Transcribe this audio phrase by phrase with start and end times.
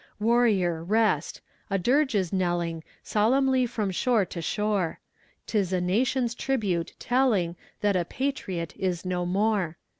[0.19, 1.41] Warrior, rest!
[1.69, 4.99] a dirge is knelling Solemnly from shore to shore:
[5.45, 9.77] 'Tis a nation's tribute, telling That a patriot is no more!